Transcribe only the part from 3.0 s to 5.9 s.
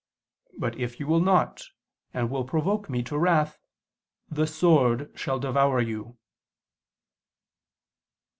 to wrath: the sword shall devour